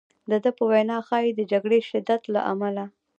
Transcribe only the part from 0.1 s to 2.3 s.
د ده په وینا ښایي د جګړې شدت